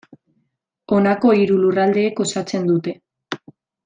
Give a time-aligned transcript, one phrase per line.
[0.95, 2.95] Honako hiru lurraldeek osatzen dute.